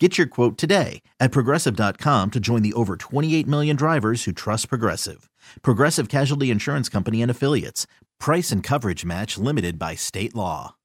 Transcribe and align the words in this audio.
Get 0.00 0.16
your 0.16 0.28
quote 0.28 0.56
today 0.56 1.02
at 1.18 1.32
progressive.com 1.32 2.30
to 2.30 2.38
join 2.38 2.62
the 2.62 2.72
over 2.74 2.96
28 2.96 3.48
million 3.48 3.74
drivers 3.74 4.24
who 4.24 4.32
trust 4.32 4.68
Progressive. 4.68 5.28
Progressive 5.62 6.08
Casualty 6.08 6.52
Insurance 6.52 6.88
Company 6.88 7.20
and 7.20 7.30
Affiliates. 7.30 7.88
Price 8.20 8.52
and 8.52 8.62
coverage 8.62 9.04
match 9.04 9.36
limited 9.36 9.76
by 9.76 9.96
state 9.96 10.36
law. 10.36 10.76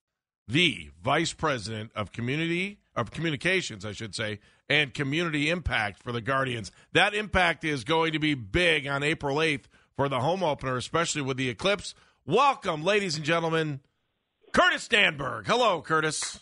The 0.48 0.90
Vice 1.02 1.32
President 1.32 1.92
of 1.96 2.12
Community 2.12 2.80
of 2.96 3.12
Communications, 3.12 3.86
I 3.86 3.92
should 3.92 4.16
say, 4.16 4.40
and 4.68 4.94
Community 4.94 5.50
Impact 5.50 6.02
for 6.02 6.12
the 6.12 6.22
Guardians. 6.22 6.72
That 6.94 7.14
impact 7.14 7.64
is 7.64 7.84
going 7.84 8.14
to 8.14 8.20
be 8.20 8.34
big 8.34 8.88
on 8.88 9.04
April 9.04 9.38
8th 9.38 9.66
for 9.96 10.10
the 10.10 10.22
home 10.22 10.42
opener, 10.42 10.76
especially 10.76 11.22
with 11.22 11.38
the 11.38 11.50
eclipse. 11.50 11.94
Welcome, 12.26 12.84
ladies 12.84 13.16
and 13.16 13.26
gentlemen, 13.26 13.82
Curtis 14.54 14.88
Danburg. 14.88 15.46
Hello, 15.46 15.82
Curtis. 15.82 16.40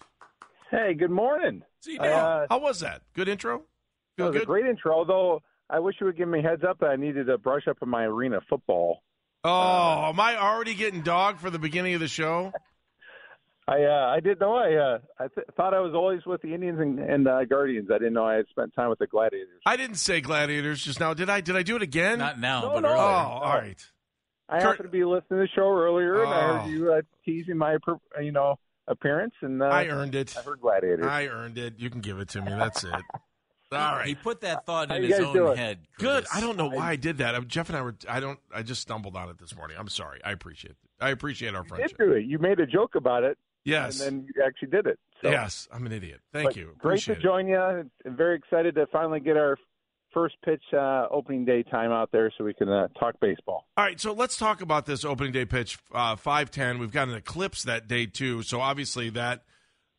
Hey, 0.72 0.94
good 0.94 1.11
morning. 1.11 1.64
See, 1.81 1.97
uh, 2.00 2.45
how 2.50 2.59
was 2.59 2.80
that? 2.80 3.02
Good 3.14 3.27
intro? 3.27 3.58
Feel 3.58 3.66
Feel 4.17 4.25
it 4.27 4.30
was 4.30 4.36
good? 4.38 4.44
a 4.44 4.45
great 4.45 4.66
intro, 4.67 4.94
although 4.94 5.41
I 5.69 5.80
wish 5.80 5.95
you 6.00 6.05
would 6.05 6.17
give 6.17 6.30
me 6.30 6.39
a 6.39 6.41
heads 6.41 6.64
up 6.67 6.80
that 6.80 6.88
I 6.91 6.95
needed 6.95 7.27
to 7.27 7.38
brush 7.38 7.67
up 7.67 7.77
on 7.81 7.89
my 7.89 8.03
arena 8.05 8.39
football. 8.50 9.03
Oh, 9.44 10.09
am 10.09 10.19
I 10.19 10.38
already 10.38 10.73
getting 10.75 11.02
dog 11.02 11.39
for 11.39 11.49
the 11.49 11.59
beginning 11.59 11.94
of 11.95 11.99
the 11.99 12.08
show? 12.08 12.53
I 13.67 13.83
uh, 13.83 14.08
I 14.16 14.19
didn't 14.22 14.39
know 14.39 14.55
I 14.55 14.73
uh, 14.73 14.97
I 15.19 15.27
th- 15.27 15.47
thought 15.55 15.73
I 15.73 15.80
was 15.81 15.94
always 15.94 16.25
with 16.25 16.42
the 16.42 16.53
Indians 16.53 16.80
and, 16.80 16.99
and 16.99 17.27
uh, 17.27 17.45
Guardians. 17.45 17.89
I 17.92 17.99
didn't 17.99 18.14
know 18.14 18.26
I 18.26 18.36
had 18.36 18.45
spent 18.49 18.73
time 18.73 18.89
with 18.89 18.99
the 18.99 19.08
Gladiators. 19.08 19.61
I 19.65 19.77
didn't 19.77 19.95
say 19.98 20.20
gladiators 20.20 20.83
just 20.83 20.99
now. 20.99 21.14
Did 21.14 21.30
I? 21.30 21.42
Did 21.42 21.55
I 21.55 21.64
do 21.64 21.76
it 21.76 21.82
again? 21.82 22.17
Not 22.20 22.39
now, 22.39 22.61
No, 22.61 22.70
but 22.73 22.80
no. 22.82 22.89
oh, 22.89 22.93
all 22.98 23.53
right. 23.58 23.80
I 24.49 24.53
Kurt- 24.59 24.64
happened 24.71 24.88
to 24.88 24.92
be 24.92 25.05
listening 25.05 25.39
to 25.42 25.45
the 25.45 25.48
show 25.55 25.70
earlier, 25.70 26.23
and 26.23 26.33
I 26.33 26.49
Oh. 26.49 26.58
heard 26.58 26.70
you 26.71 26.92
uh, 26.93 27.02
teasing 27.23 27.55
my 27.58 27.77
you 28.21 28.32
know 28.32 28.58
appearance, 28.91 29.33
and 29.41 29.61
uh, 29.61 29.65
I 29.65 29.87
earned 29.87 30.13
it. 30.15 30.35
I 30.37 30.41
heard 30.41 30.61
Gladiators. 30.61 31.05
I 31.05 31.27
earned 31.27 31.57
it. 31.57 31.75
You 31.79 31.89
can 31.89 32.02
give 32.02 32.19
it 32.19 32.29
to 32.29 32.41
me. 32.41 32.52
That's 32.52 32.83
it. 32.83 32.91
All 33.73 33.99
He 33.99 34.15
put 34.15 34.41
that 34.41 34.65
thought 34.65 34.91
in 34.91 35.03
his 35.03 35.17
own 35.17 35.33
doing? 35.33 35.55
head. 35.57 35.79
Good. 35.97 36.25
I 36.33 36.41
don't 36.41 36.57
know 36.57 36.67
why 36.67 36.89
I 36.91 36.95
did 36.97 37.19
that. 37.19 37.35
Uh, 37.35 37.41
Jeff 37.41 37.69
and 37.69 37.77
I 37.77 37.81
were. 37.81 37.95
I 38.07 38.19
don't. 38.19 38.37
I 38.53 38.63
just 38.63 38.81
stumbled 38.81 39.15
on 39.15 39.29
it 39.29 39.37
this 39.39 39.55
morning. 39.55 39.77
I'm 39.79 39.87
sorry. 39.87 40.19
I 40.25 40.31
appreciate 40.31 40.71
it. 40.71 40.77
I 40.99 41.09
appreciate 41.11 41.55
our 41.55 41.65
you 41.69 41.77
did 41.87 41.97
do 41.97 42.11
it. 42.11 42.25
You 42.25 42.37
made 42.37 42.59
a 42.59 42.65
joke 42.67 42.95
about 42.95 43.23
it, 43.23 43.37
Yes. 43.63 44.02
and 44.02 44.23
then 44.23 44.27
you 44.35 44.43
actually 44.43 44.67
did 44.71 44.87
it. 44.87 44.99
So. 45.23 45.29
Yes. 45.29 45.69
I'm 45.71 45.85
an 45.85 45.93
idiot. 45.93 46.19
Thank 46.33 46.47
But 46.49 46.55
you. 46.58 46.65
Great 46.65 46.99
Appreciate 46.99 47.15
to 47.15 47.21
join 47.21 47.47
you. 47.47 47.58
I'm 47.58 47.89
very 48.05 48.35
excited 48.35 48.75
to 48.75 48.87
finally 48.87 49.19
get 49.21 49.37
our 49.37 49.58
first 50.14 50.36
pitch 50.44 50.64
uh, 50.73 51.08
opening 51.10 51.45
day 51.45 51.64
time 51.64 51.92
out 51.92 52.11
there 52.11 52.32
so 52.38 52.44
we 52.44 52.54
can 52.54 52.70
uh, 52.70 52.88
talk 52.99 53.16
baseball. 53.20 53.66
All 53.77 53.83
right, 53.86 53.99
so 53.99 54.14
let's 54.14 54.38
talk 54.38 54.61
about 54.61 54.86
this 54.86 55.04
opening 55.05 55.32
day 55.32 55.45
pitch. 55.45 55.77
Uh, 55.94 56.16
Five 56.16 56.52
ten. 56.52 56.80
We've 56.80 56.92
got 56.92 57.08
an 57.08 57.16
eclipse 57.16 57.64
that 57.64 57.88
day 57.88 58.05
too, 58.05 58.44
so 58.44 58.60
obviously 58.61 59.10
that 59.11 59.44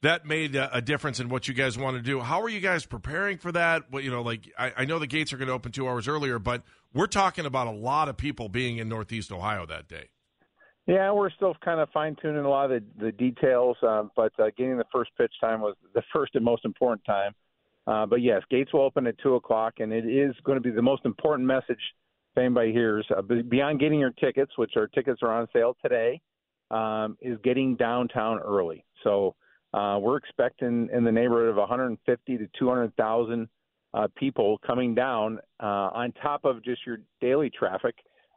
that 0.03 0.27
made 0.27 0.56
a, 0.56 0.77
a 0.77 0.83
difference 0.83 1.21
in 1.21 1.28
what 1.28 1.49
you 1.49 1.55
guys 1.55 1.78
want 1.78 1.97
to 1.97 2.03
do. 2.03 2.21
How 2.21 2.43
are 2.43 2.49
you 2.49 2.61
guys 2.61 2.84
preparing 2.84 3.39
for 3.39 3.53
that? 3.53 3.91
What 3.91 4.05
you 4.05 4.11
know, 4.11 4.22
like 4.22 4.53
I, 4.59 4.72
I 4.78 4.84
know 4.84 4.99
the 4.99 5.06
gates 5.06 5.33
are 5.33 5.37
going 5.37 5.49
to 5.49 5.55
open 5.55 5.72
two 5.72 5.89
hours 5.89 6.09
earlier, 6.09 6.39
but 6.39 6.62
we're 6.93 7.06
talking 7.06 7.47
about 7.47 7.67
a 7.67 7.72
lot 7.72 8.09
of 8.09 8.17
people 8.17 8.49
being 8.49 8.78
in 8.78 8.89
Northeast 8.89 9.33
Ohio 9.33 9.65
that 9.67 9.89
day. 9.89 10.09
Yeah, 10.87 11.12
we're 11.12 11.31
still 11.31 11.55
kind 11.65 11.78
of 11.78 11.89
fine 11.91 12.17
tuning 12.21 12.45
a 12.45 12.49
lot 12.49 12.72
of 12.72 12.83
the, 12.99 13.05
the 13.06 13.12
details, 13.12 13.77
um, 13.83 14.11
but 14.17 14.33
uh, 14.41 14.51
getting 14.56 14.78
the 14.78 14.84
first 14.93 15.12
pitch 15.17 15.33
time 15.41 15.61
was 15.61 15.77
the 15.95 16.03
first 16.12 16.34
and 16.34 16.45
most 16.45 16.65
important 16.65 17.05
time. 17.05 17.33
Uh, 17.87 18.06
but 18.06 18.22
yes, 18.22 18.43
gates 18.50 18.72
will 18.72 18.82
open 18.82 19.06
at 19.06 19.19
two 19.19 19.34
o'clock, 19.34 19.75
and 19.78 19.93
it 19.93 20.06
is 20.06 20.34
going 20.44 20.56
to 20.56 20.62
be 20.62 20.70
the 20.70 20.82
most 20.82 21.04
important 21.04 21.47
message 21.47 21.81
if 22.34 22.38
anybody 22.38 22.72
hears 22.72 23.06
uh, 23.16 23.22
beyond 23.22 23.81
getting 23.81 23.98
your 23.98 24.12
tickets, 24.12 24.53
which 24.56 24.72
our 24.76 24.87
tickets 24.87 25.20
are 25.22 25.32
on 25.32 25.47
sale 25.53 25.76
today, 25.82 26.21
um, 26.71 27.16
is 27.21 27.38
getting 27.44 27.76
downtown 27.76 28.38
early. 28.38 28.84
So 29.03 29.34
uh, 29.75 29.98
we're 30.00 30.16
expecting 30.16 30.88
in 30.92 31.04
the 31.04 31.12
neighborhood 31.12 31.48
of 31.48 31.56
150 31.56 32.38
to 32.38 32.48
200,000 32.59 33.48
uh, 33.94 34.09
people 34.16 34.59
coming 34.66 34.94
down 34.94 35.38
uh, 35.62 35.91
on 35.92 36.12
top 36.12 36.44
of 36.44 36.65
just 36.65 36.81
your 36.87 36.98
daily 37.21 37.50
traffic 37.50 37.94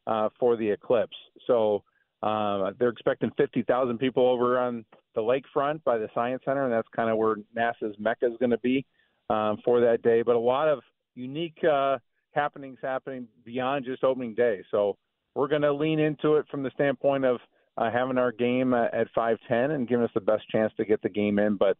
uh, 0.07 0.29
for 0.39 0.57
the 0.57 0.69
eclipse. 0.69 1.15
So 1.47 1.83
uh, 2.23 2.71
they're 2.79 2.89
expecting 2.89 3.31
50,000 3.37 3.97
people 3.97 4.27
over 4.27 4.59
on 4.59 4.83
the 5.13 5.21
lakefront 5.21 5.83
by 5.83 5.97
the 5.97 6.09
Science 6.13 6.41
Center, 6.45 6.65
and 6.65 6.73
that's 6.73 6.87
kind 6.95 7.09
of 7.09 7.17
where 7.17 7.35
NASA's 7.55 7.95
Mecca 7.99 8.25
is 8.25 8.37
going 8.39 8.49
to 8.49 8.57
be 8.59 8.85
um, 9.29 9.57
for 9.63 9.81
that 9.81 10.01
day. 10.01 10.21
But 10.21 10.35
a 10.35 10.39
lot 10.39 10.67
of 10.67 10.79
unique 11.15 11.57
uh, 11.63 11.97
happenings 12.31 12.77
happening 12.81 13.27
beyond 13.43 13.85
just 13.85 14.03
opening 14.03 14.35
day. 14.35 14.63
So 14.71 14.97
we're 15.33 15.47
going 15.47 15.61
to 15.63 15.73
lean 15.73 15.99
into 15.99 16.35
it 16.35 16.45
from 16.49 16.63
the 16.63 16.71
standpoint 16.73 17.25
of 17.25 17.39
uh, 17.77 17.91
having 17.91 18.17
our 18.17 18.31
game 18.31 18.73
uh, 18.73 18.85
at 18.93 19.07
5:10 19.17 19.71
and 19.71 19.87
giving 19.87 20.05
us 20.05 20.11
the 20.13 20.21
best 20.21 20.43
chance 20.49 20.71
to 20.77 20.85
get 20.85 21.01
the 21.01 21.09
game 21.09 21.39
in. 21.39 21.57
But 21.57 21.77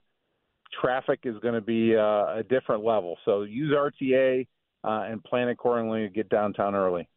traffic 0.81 1.21
is 1.23 1.35
going 1.41 1.53
to 1.53 1.61
be 1.61 1.95
uh, 1.95 2.39
a 2.39 2.43
different 2.49 2.83
level. 2.83 3.17
So 3.25 3.43
use 3.43 3.73
RTA 3.73 4.47
uh, 4.83 5.05
and 5.09 5.23
plan 5.23 5.49
accordingly 5.49 6.01
to 6.01 6.09
get 6.09 6.29
downtown 6.29 6.75
early. 6.75 7.07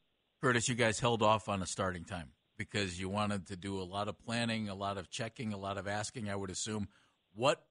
Curtis, 0.41 0.69
you 0.69 0.77
guys 0.77 1.01
held 1.01 1.23
off 1.23 1.49
on 1.49 1.63
a 1.63 1.67
starting 1.67 2.05
time 2.05 2.31
because 2.57 3.01
you 3.01 3.09
wanted 3.09 3.47
to 3.49 3.57
do 3.57 3.81
a 3.81 3.83
lot 3.83 4.09
of 4.09 4.19
planning, 4.19 4.69
a 4.69 4.75
lot 4.75 4.97
of 4.97 5.11
checking, 5.11 5.53
a 5.53 5.57
lot 5.57 5.79
of 5.79 5.89
asking. 5.89 6.29
I 6.29 6.37
would 6.37 6.51
assume 6.51 6.89
what 7.35 7.65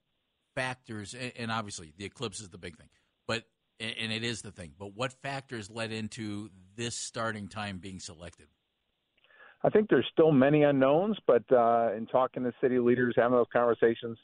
factors, 0.58 1.14
and- 1.14 1.52
obviously 1.52 1.94
the 1.98 2.06
eclipse 2.06 2.40
is 2.40 2.50
the 2.50 2.58
big 2.58 2.78
thing, 2.78 2.90
but 3.28 3.44
and 3.80 4.12
it 4.12 4.24
is 4.24 4.42
the 4.42 4.52
thing. 4.52 4.74
But 4.78 4.96
what 4.96 5.14
factors 5.22 5.70
led 5.70 5.92
into 5.92 6.50
this 6.76 6.96
starting 6.96 7.48
time 7.48 7.78
being 7.78 8.00
selected? 8.00 8.48
I 9.64 9.70
think 9.70 9.88
there's 9.90 10.08
still 10.12 10.32
many 10.32 10.64
unknowns, 10.64 11.18
but 11.28 11.44
uh, 11.52 11.94
in 11.96 12.08
talking 12.08 12.44
to 12.44 12.52
city 12.60 12.80
leaders, 12.80 13.14
having 13.16 13.38
those 13.38 13.46
conversations, 13.54 14.18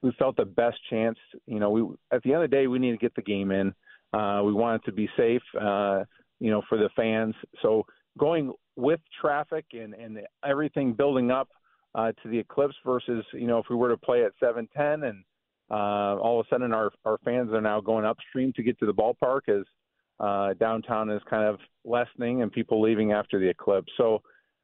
we 0.00 0.10
felt 0.18 0.36
the 0.36 0.46
best 0.46 0.78
chance. 0.88 1.18
You 1.46 1.58
know, 1.58 1.70
we 1.70 1.82
at 2.12 2.22
the 2.22 2.32
end 2.32 2.44
of 2.44 2.50
the 2.50 2.56
day, 2.56 2.66
we 2.66 2.78
need 2.78 2.92
to 2.92 2.96
get 2.96 3.14
the 3.14 3.22
game 3.22 3.50
in. 3.50 3.74
Uh, 4.14 4.42
we 4.44 4.54
want 4.54 4.82
it 4.82 4.86
to 4.86 4.92
be 4.92 5.08
safe, 5.18 5.42
uh, 5.60 6.04
you 6.40 6.50
know, 6.50 6.62
for 6.68 6.78
the 6.78 6.88
fans. 6.96 7.34
So 7.60 7.84
going 8.18 8.52
with 8.76 9.00
traffic 9.20 9.66
and 9.72 9.92
and 9.94 10.20
everything 10.46 10.94
building 10.94 11.30
up 11.30 11.48
uh, 11.94 12.12
to 12.22 12.28
the 12.28 12.38
eclipse 12.38 12.74
versus 12.84 13.24
you 13.32 13.46
know 13.46 13.58
if 13.58 13.66
we 13.68 13.76
were 13.76 13.90
to 13.90 13.96
play 13.96 14.24
at 14.24 14.32
7:10 14.42 15.08
and 15.08 15.24
uh, 15.70 16.16
all 16.16 16.40
of 16.40 16.46
a 16.46 16.48
sudden 16.48 16.72
our 16.72 16.92
our 17.04 17.18
fans 17.24 17.52
are 17.52 17.60
now 17.60 17.80
going 17.80 18.04
upstream 18.04 18.52
to 18.54 18.62
get 18.62 18.78
to 18.78 18.86
the 18.86 18.94
ballpark 18.94 19.48
as 19.48 19.64
uh, 20.20 20.54
downtown 20.54 21.10
is 21.10 21.22
kind 21.28 21.44
of 21.44 21.58
lessening 21.84 22.42
and 22.42 22.52
people 22.52 22.80
leaving 22.80 23.12
after 23.12 23.38
the 23.40 23.48
eclipse. 23.48 23.90
So 23.96 24.22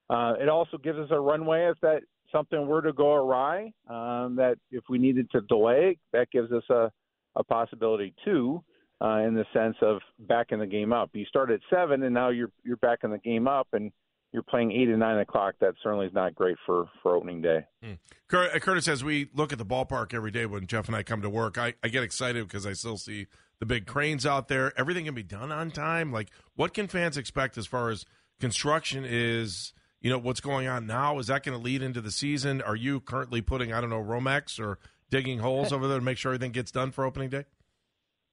uh, 0.08 0.34
it 0.40 0.48
also 0.48 0.78
gives 0.78 0.98
us 0.98 1.08
a 1.10 1.20
runway 1.20 1.70
if 1.70 1.80
that 1.80 2.02
something 2.32 2.66
were 2.66 2.82
to 2.82 2.92
go 2.92 3.14
awry. 3.14 3.72
Um, 3.88 4.36
that 4.36 4.56
if 4.70 4.84
we 4.88 4.98
needed 4.98 5.30
to 5.32 5.40
delay, 5.42 5.98
that 6.12 6.30
gives 6.30 6.52
us 6.52 6.64
a, 6.70 6.90
a 7.36 7.44
possibility 7.44 8.14
too, 8.24 8.62
uh, 9.00 9.18
in 9.18 9.34
the 9.34 9.44
sense 9.52 9.76
of 9.82 10.00
backing 10.20 10.58
the 10.58 10.66
game 10.66 10.92
up. 10.92 11.10
You 11.12 11.24
start 11.24 11.50
at 11.50 11.60
seven, 11.70 12.02
and 12.02 12.14
now 12.14 12.28
you're 12.28 12.50
you're 12.64 12.76
backing 12.76 13.10
the 13.10 13.18
game 13.18 13.48
up, 13.48 13.68
and 13.72 13.90
you're 14.32 14.42
playing 14.42 14.72
eight 14.72 14.88
and 14.88 15.00
nine 15.00 15.18
o'clock, 15.18 15.54
that 15.60 15.74
certainly 15.82 16.06
is 16.06 16.12
not 16.14 16.34
great 16.34 16.56
for 16.64 16.88
for 17.02 17.16
opening 17.16 17.42
day. 17.42 17.66
Hmm. 17.82 17.94
Curtis, 18.28 18.86
as 18.86 19.02
we 19.02 19.28
look 19.34 19.52
at 19.52 19.58
the 19.58 19.66
ballpark 19.66 20.14
every 20.14 20.30
day 20.30 20.46
when 20.46 20.66
Jeff 20.66 20.86
and 20.86 20.96
I 20.96 21.02
come 21.02 21.20
to 21.22 21.30
work, 21.30 21.58
I, 21.58 21.74
I 21.82 21.88
get 21.88 22.04
excited 22.04 22.46
because 22.46 22.64
I 22.64 22.74
still 22.74 22.96
see 22.96 23.26
the 23.58 23.66
big 23.66 23.86
cranes 23.86 24.24
out 24.24 24.46
there. 24.46 24.72
Everything 24.78 25.04
can 25.06 25.14
be 25.14 25.24
done 25.24 25.50
on 25.50 25.72
time. 25.72 26.12
Like, 26.12 26.28
what 26.54 26.72
can 26.72 26.86
fans 26.86 27.16
expect 27.16 27.58
as 27.58 27.66
far 27.66 27.90
as 27.90 28.06
construction 28.38 29.04
is? 29.04 29.72
You 30.00 30.10
know, 30.10 30.18
what's 30.18 30.40
going 30.40 30.66
on 30.66 30.86
now? 30.86 31.18
Is 31.18 31.26
that 31.26 31.42
going 31.42 31.58
to 31.58 31.62
lead 31.62 31.82
into 31.82 32.00
the 32.00 32.10
season? 32.10 32.62
Are 32.62 32.76
you 32.76 33.00
currently 33.00 33.42
putting, 33.42 33.72
I 33.72 33.82
don't 33.82 33.90
know, 33.90 34.02
Romex 34.02 34.58
or 34.58 34.78
digging 35.10 35.40
holes 35.40 35.72
over 35.74 35.88
there 35.88 35.98
to 35.98 36.04
make 36.04 36.16
sure 36.16 36.32
everything 36.32 36.52
gets 36.52 36.70
done 36.70 36.90
for 36.90 37.04
opening 37.04 37.28
day? 37.30 37.44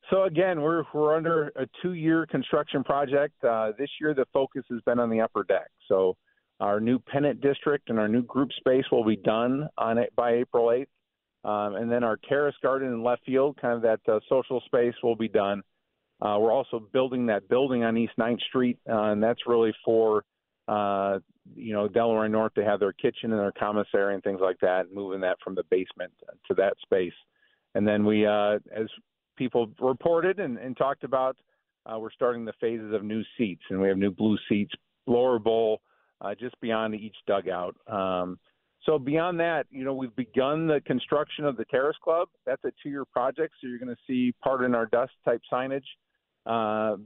So 0.09 0.23
again, 0.23 0.61
we're 0.61 0.83
we're 0.93 1.15
under 1.15 1.51
a 1.55 1.67
two-year 1.81 2.25
construction 2.27 2.83
project. 2.83 3.33
Uh, 3.43 3.71
this 3.77 3.89
year, 3.99 4.13
the 4.13 4.25
focus 4.31 4.63
has 4.69 4.79
been 4.85 4.99
on 4.99 5.09
the 5.09 5.19
upper 5.19 5.43
deck. 5.43 5.69
So 5.89 6.15
our 6.59 6.79
new 6.79 6.97
pennant 6.97 7.41
district 7.41 7.89
and 7.89 7.99
our 7.99 8.07
new 8.07 8.23
group 8.23 8.49
space 8.57 8.85
will 8.91 9.03
be 9.03 9.17
done 9.17 9.67
on 9.77 9.97
it 9.97 10.15
by 10.15 10.33
April 10.33 10.67
8th, 10.67 10.87
um, 11.47 11.75
and 11.75 11.91
then 11.91 12.03
our 12.03 12.17
terrace 12.29 12.55
garden 12.63 12.91
in 12.93 13.03
left 13.03 13.25
field, 13.25 13.57
kind 13.61 13.73
of 13.73 13.81
that 13.81 13.99
uh, 14.11 14.19
social 14.29 14.61
space, 14.65 14.93
will 15.03 15.15
be 15.15 15.27
done. 15.27 15.61
Uh, 16.21 16.37
we're 16.39 16.53
also 16.53 16.79
building 16.93 17.25
that 17.27 17.47
building 17.49 17.83
on 17.83 17.97
East 17.97 18.13
9th 18.17 18.41
Street, 18.47 18.79
uh, 18.89 19.11
and 19.11 19.21
that's 19.21 19.41
really 19.45 19.73
for 19.83 20.23
uh, 20.69 21.19
you 21.53 21.73
know 21.73 21.89
Delaware 21.89 22.29
North 22.29 22.53
to 22.53 22.63
have 22.63 22.79
their 22.79 22.93
kitchen 22.93 23.31
and 23.33 23.39
their 23.39 23.51
commissary 23.51 24.13
and 24.13 24.23
things 24.23 24.39
like 24.41 24.59
that, 24.61 24.85
moving 24.93 25.19
that 25.21 25.37
from 25.43 25.53
the 25.53 25.63
basement 25.69 26.13
to 26.47 26.53
that 26.55 26.75
space. 26.81 27.13
And 27.75 27.87
then 27.87 28.05
we, 28.05 28.25
uh, 28.25 28.55
as 28.75 28.87
people 29.37 29.69
reported 29.79 30.39
and, 30.39 30.57
and 30.57 30.75
talked 30.75 31.03
about 31.03 31.37
uh, 31.85 31.97
we're 31.97 32.11
starting 32.11 32.43
the 32.43 32.53
phases 32.59 32.93
of 32.93 33.03
new 33.03 33.23
seats, 33.37 33.61
and 33.69 33.79
we 33.79 33.87
have 33.87 33.97
new 33.97 34.11
blue 34.11 34.37
seats, 34.49 34.73
lower 35.05 35.39
bowl, 35.39 35.81
uh, 36.21 36.35
just 36.35 36.59
beyond 36.59 36.95
each 36.95 37.15
dugout. 37.27 37.75
Um, 37.87 38.37
so 38.83 38.99
beyond 38.99 39.39
that, 39.39 39.65
you 39.69 39.83
know, 39.83 39.93
we've 39.93 40.15
begun 40.15 40.67
the 40.67 40.81
construction 40.85 41.45
of 41.45 41.57
the 41.57 41.65
Terrace 41.65 41.97
Club. 42.03 42.29
That's 42.45 42.63
a 42.65 42.71
two-year 42.83 43.05
project, 43.05 43.53
so 43.59 43.67
you're 43.67 43.79
going 43.79 43.95
to 43.95 44.01
see 44.05 44.33
part 44.43 44.63
in 44.63 44.75
our 44.75 44.85
dust 44.85 45.13
type 45.25 45.41
signage. 45.51 45.81
Uh, 46.45 46.97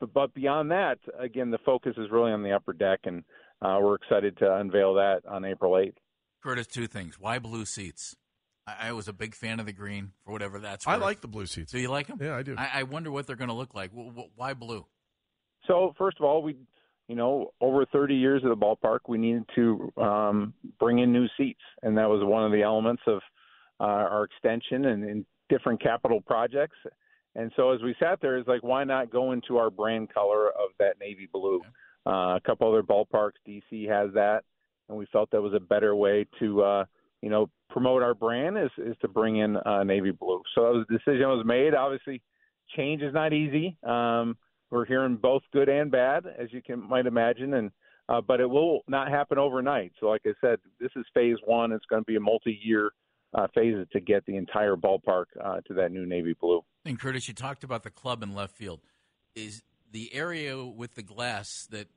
but, 0.00 0.12
but 0.12 0.34
beyond 0.34 0.70
that, 0.70 0.98
again, 1.18 1.50
the 1.50 1.58
focus 1.64 1.94
is 1.96 2.10
really 2.10 2.32
on 2.32 2.42
the 2.42 2.52
upper 2.52 2.72
deck, 2.72 3.00
and 3.04 3.24
uh, 3.62 3.78
we're 3.80 3.94
excited 3.94 4.36
to 4.38 4.56
unveil 4.56 4.94
that 4.94 5.22
on 5.28 5.44
April 5.44 5.72
8th. 5.72 5.94
Curtis, 6.42 6.66
two 6.66 6.86
things. 6.86 7.18
Why 7.18 7.38
blue 7.38 7.64
seats? 7.64 8.16
I, 8.66 8.88
I 8.88 8.92
was 8.92 9.08
a 9.08 9.12
big 9.12 9.34
fan 9.34 9.60
of 9.60 9.66
the 9.66 9.72
green 9.72 10.12
for 10.24 10.32
whatever 10.32 10.58
that's. 10.58 10.86
I 10.86 10.96
like 10.96 11.20
the 11.20 11.28
blue 11.28 11.46
seats. 11.46 11.72
Do 11.72 11.78
you 11.78 11.88
like 11.90 12.06
them? 12.06 12.18
Yeah, 12.20 12.36
I 12.36 12.42
do. 12.42 12.54
I, 12.56 12.70
I 12.74 12.82
wonder 12.84 13.10
what 13.10 13.26
they're 13.26 13.36
going 13.36 13.48
to 13.48 13.54
look 13.54 13.74
like. 13.74 13.90
W- 13.90 14.10
w- 14.10 14.30
why 14.36 14.54
blue? 14.54 14.86
So 15.66 15.94
first 15.98 16.18
of 16.18 16.24
all, 16.24 16.42
we, 16.42 16.56
you 17.08 17.16
know, 17.16 17.52
over 17.60 17.84
30 17.86 18.14
years 18.14 18.42
at 18.44 18.48
the 18.48 18.56
ballpark, 18.56 19.00
we 19.08 19.18
needed 19.18 19.44
to 19.54 19.92
um, 19.96 20.54
bring 20.78 20.98
in 20.98 21.12
new 21.12 21.26
seats, 21.36 21.60
and 21.82 21.96
that 21.98 22.08
was 22.08 22.22
one 22.24 22.44
of 22.44 22.52
the 22.52 22.62
elements 22.62 23.02
of 23.06 23.20
uh, 23.80 23.84
our 23.84 24.24
extension 24.24 24.86
and, 24.86 25.04
and 25.04 25.26
different 25.48 25.82
capital 25.82 26.20
projects. 26.20 26.76
And 27.34 27.50
so 27.56 27.72
as 27.72 27.82
we 27.82 27.94
sat 27.98 28.20
there, 28.20 28.38
it's 28.38 28.48
like, 28.48 28.62
why 28.62 28.84
not 28.84 29.10
go 29.10 29.32
into 29.32 29.56
our 29.56 29.70
brand 29.70 30.12
color 30.12 30.48
of 30.48 30.70
that 30.78 30.94
navy 31.00 31.28
blue? 31.32 31.56
Okay. 31.56 31.68
Uh, 32.06 32.36
a 32.36 32.40
couple 32.44 32.68
other 32.68 32.82
ballparks, 32.82 33.32
DC 33.48 33.88
has 33.88 34.12
that, 34.14 34.44
and 34.88 34.98
we 34.98 35.06
felt 35.10 35.30
that 35.30 35.40
was 35.40 35.54
a 35.54 35.60
better 35.60 35.96
way 35.96 36.26
to, 36.38 36.62
uh, 36.62 36.84
you 37.24 37.30
know, 37.30 37.48
promote 37.70 38.02
our 38.02 38.12
brand 38.12 38.58
is 38.58 38.70
is 38.76 38.94
to 39.00 39.08
bring 39.08 39.38
in 39.38 39.56
uh, 39.56 39.82
navy 39.82 40.10
blue. 40.10 40.42
So 40.54 40.62
that 40.62 40.72
was, 40.74 40.86
the 40.90 40.98
decision 40.98 41.26
was 41.28 41.42
made. 41.46 41.74
Obviously, 41.74 42.20
change 42.76 43.00
is 43.00 43.14
not 43.14 43.32
easy. 43.32 43.78
Um, 43.82 44.36
we're 44.70 44.84
hearing 44.84 45.16
both 45.16 45.42
good 45.50 45.70
and 45.70 45.90
bad, 45.90 46.26
as 46.26 46.48
you 46.52 46.60
can 46.60 46.86
might 46.86 47.06
imagine, 47.06 47.54
and 47.54 47.70
uh, 48.10 48.20
but 48.20 48.40
it 48.40 48.46
will 48.46 48.80
not 48.88 49.08
happen 49.08 49.38
overnight. 49.38 49.92
So, 50.00 50.08
like 50.08 50.20
I 50.26 50.32
said, 50.42 50.58
this 50.78 50.90
is 50.96 51.06
phase 51.14 51.38
one. 51.46 51.72
It's 51.72 51.86
going 51.86 52.02
to 52.02 52.06
be 52.06 52.16
a 52.16 52.20
multi-year 52.20 52.90
uh, 53.32 53.46
phase 53.54 53.74
to 53.92 54.00
get 54.00 54.26
the 54.26 54.36
entire 54.36 54.76
ballpark 54.76 55.24
uh, 55.42 55.62
to 55.66 55.74
that 55.74 55.92
new 55.92 56.04
navy 56.04 56.36
blue. 56.38 56.60
And 56.84 57.00
Curtis, 57.00 57.26
you 57.26 57.32
talked 57.32 57.64
about 57.64 57.84
the 57.84 57.90
club 57.90 58.22
in 58.22 58.34
left 58.34 58.54
field. 58.54 58.80
Is 59.34 59.62
the 59.90 60.14
area 60.14 60.62
with 60.62 60.94
the 60.94 61.02
glass 61.02 61.48
that 61.70 61.88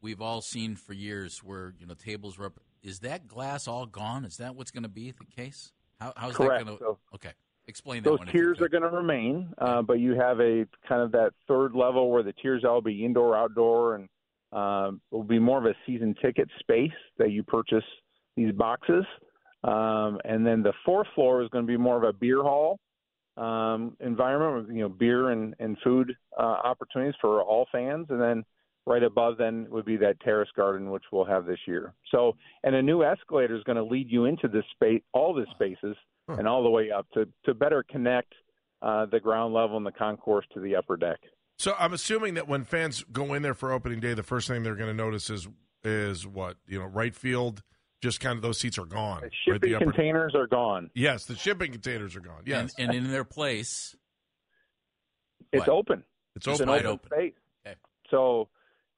we've 0.00 0.22
all 0.22 0.40
seen 0.40 0.74
for 0.74 0.94
years, 0.94 1.42
where 1.44 1.74
you 1.78 1.86
know 1.86 1.94
tables 1.94 2.38
were 2.38 2.46
up, 2.46 2.60
is 2.82 3.00
that 3.00 3.28
glass 3.28 3.68
all 3.68 3.86
gone? 3.86 4.24
Is 4.24 4.38
that 4.38 4.54
what's 4.54 4.70
going 4.70 4.82
to 4.82 4.88
be 4.88 5.12
the 5.12 5.24
case? 5.24 5.72
How, 6.00 6.12
how's 6.16 6.34
Correct. 6.34 6.64
that 6.64 6.66
going 6.66 6.78
to? 6.78 6.84
So- 6.84 6.98
okay, 7.14 7.32
explain 7.66 8.02
that. 8.02 8.10
Those 8.10 8.18
one 8.20 8.28
if 8.28 8.34
you 8.34 8.40
tiers 8.40 8.60
are 8.60 8.68
going 8.68 8.82
to 8.82 8.88
remain, 8.88 9.52
uh, 9.58 9.82
but 9.82 10.00
you 10.00 10.14
have 10.14 10.40
a 10.40 10.66
kind 10.88 11.02
of 11.02 11.12
that 11.12 11.32
third 11.46 11.74
level 11.74 12.10
where 12.10 12.22
the 12.22 12.32
tiers 12.32 12.64
all 12.64 12.80
be 12.80 13.04
indoor, 13.04 13.36
outdoor, 13.36 13.96
and 13.96 14.08
um, 14.52 15.00
will 15.10 15.22
be 15.22 15.38
more 15.38 15.58
of 15.58 15.66
a 15.66 15.74
season 15.86 16.14
ticket 16.20 16.48
space 16.58 16.90
that 17.18 17.30
you 17.30 17.42
purchase 17.42 17.84
these 18.36 18.52
boxes. 18.52 19.04
Um, 19.62 20.18
and 20.24 20.46
then 20.46 20.62
the 20.62 20.72
fourth 20.84 21.08
floor 21.14 21.42
is 21.42 21.48
going 21.50 21.66
to 21.66 21.70
be 21.70 21.76
more 21.76 21.96
of 21.96 22.02
a 22.02 22.12
beer 22.12 22.42
hall 22.42 22.80
um, 23.36 23.96
environment, 24.00 24.66
with, 24.66 24.76
you 24.76 24.82
know, 24.82 24.88
beer 24.88 25.30
and, 25.30 25.54
and 25.60 25.76
food 25.84 26.16
uh, 26.38 26.42
opportunities 26.42 27.14
for 27.20 27.42
all 27.42 27.66
fans. 27.70 28.06
And 28.08 28.20
then 28.20 28.44
right 28.86 29.02
above 29.02 29.36
then 29.38 29.66
would 29.70 29.84
be 29.84 29.96
that 29.98 30.20
terrace 30.20 30.48
garden, 30.56 30.90
which 30.90 31.04
we'll 31.12 31.24
have 31.24 31.46
this 31.46 31.58
year. 31.66 31.94
So, 32.10 32.36
and 32.64 32.74
a 32.74 32.82
new 32.82 33.02
escalator 33.02 33.56
is 33.56 33.62
going 33.64 33.76
to 33.76 33.84
lead 33.84 34.10
you 34.10 34.24
into 34.24 34.48
this 34.48 34.64
space, 34.74 35.02
all 35.12 35.34
the 35.34 35.46
spaces, 35.54 35.96
Huh. 36.28 36.36
and 36.38 36.46
all 36.46 36.62
the 36.62 36.70
way 36.70 36.90
up 36.90 37.06
to 37.14 37.26
to 37.46 37.54
better 37.54 37.82
connect 37.90 38.32
uh, 38.82 39.06
the 39.06 39.18
ground 39.18 39.52
level 39.54 39.76
and 39.76 39.84
the 39.86 39.90
concourse 39.90 40.46
to 40.54 40.60
the 40.60 40.76
upper 40.76 40.96
deck. 40.96 41.18
So 41.58 41.74
I'm 41.78 41.92
assuming 41.92 42.34
that 42.34 42.46
when 42.46 42.64
fans 42.64 43.04
go 43.10 43.34
in 43.34 43.42
there 43.42 43.54
for 43.54 43.72
opening 43.72 44.00
day, 44.00 44.14
the 44.14 44.22
first 44.22 44.46
thing 44.46 44.62
they're 44.62 44.76
going 44.76 44.90
to 44.90 45.02
notice 45.02 45.28
is 45.30 45.48
is 45.82 46.26
what 46.26 46.56
you 46.68 46.78
know, 46.78 46.84
right 46.86 47.14
field. 47.16 47.62
Just 48.02 48.20
kind 48.20 48.36
of 48.36 48.42
those 48.42 48.58
seats 48.58 48.78
are 48.78 48.84
gone. 48.86 49.20
The 49.20 49.26
right? 49.26 49.32
shipping 49.44 49.70
The 49.70 49.76
upper- 49.76 49.84
containers 49.92 50.34
are 50.34 50.46
gone. 50.46 50.90
yes, 50.94 51.24
the 51.26 51.34
shipping 51.36 51.72
containers 51.72 52.14
are 52.16 52.20
gone. 52.20 52.42
Yes, 52.46 52.74
and, 52.78 52.90
and 52.94 53.04
in 53.06 53.10
their 53.10 53.24
place, 53.24 53.94
It's 55.52 55.60
What? 55.66 55.68
open. 55.68 56.04
it's 56.36 56.46
It's 56.46 56.60
open. 56.60 56.68
an 56.68 56.74
wide 56.74 56.86
open, 56.86 57.08
open. 57.12 57.18
space. 57.18 57.34
Okay. 57.66 57.76
So 58.10 58.48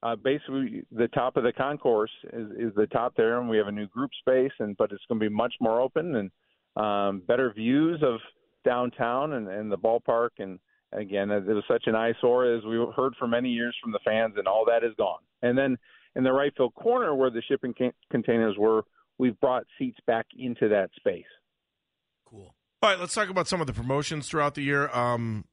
uh, 0.03 0.17
basically, 0.17 0.83
the 0.91 1.09
top 1.09 1.37
of 1.37 1.45
the 1.45 1.53
concourse 1.53 2.11
is, 2.33 2.51
is 2.59 2.75
the 2.75 2.89
top 2.89 3.15
there, 3.17 3.39
and 3.39 3.49
we 3.49 3.57
have 3.57 3.69
a 3.69 3.73
new 3.73 3.87
group 3.87 4.11
space, 4.19 4.53
and 4.59 4.77
but 4.77 4.91
it's 4.91 5.05
going 5.09 5.21
to 5.21 5.29
be 5.29 5.35
much 5.35 5.55
more 5.61 5.81
open 5.81 6.17
and 6.17 6.31
um, 6.77 7.23
better 7.27 7.53
views 7.53 8.03
of 8.03 8.19
downtown 8.65 9.35
and, 9.35 9.49
and 9.49 9.71
the 9.71 9.79
ballpark. 9.79 10.31
And 10.39 10.59
again, 10.93 11.31
it 11.31 11.47
was 11.47 11.65
such 11.69 11.85
an 11.87 11.95
eyesore 11.95 12.57
as 12.57 12.65
we 12.65 12.85
heard 12.97 13.15
for 13.19 13.29
many 13.29 13.51
years 13.51 13.77
from 13.81 13.93
the 13.93 14.01
fans, 14.05 14.35
and 14.37 14.49
all 14.49 14.65
that 14.67 14.85
is 14.85 14.93
gone. 14.99 15.21
And 15.43 15.57
then 15.57 15.79
in 16.17 16.25
the 16.25 16.33
right 16.33 16.53
field 16.57 16.75
corner 16.75 17.15
where 17.15 17.31
the 17.31 17.43
shipping 17.43 17.73
can- 17.73 17.93
containers 18.11 18.57
were, 18.59 18.83
we've 19.19 19.39
brought 19.41 19.65
seats 19.79 19.99
back 20.07 20.27
into 20.37 20.69
that 20.69 20.91
space. 20.97 21.25
cool. 22.29 22.55
All 22.82 22.91
right, 22.91 22.99
let's 22.99 23.15
talk 23.15 23.29
about 23.29 23.47
some 23.47 23.61
of 23.61 23.69
the 23.69 23.73
promotions 23.73 24.29
throughout 24.29 24.56
the 24.56 24.63
year. 24.63 24.89
Um, 24.89 25.44